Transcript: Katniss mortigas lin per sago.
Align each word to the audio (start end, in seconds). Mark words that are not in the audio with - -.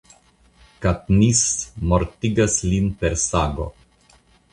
Katniss 0.85 1.43
mortigas 1.91 2.57
lin 2.71 2.89
per 3.03 3.13
sago. 3.25 3.67